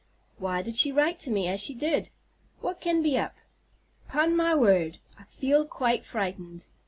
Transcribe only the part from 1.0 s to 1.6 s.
to me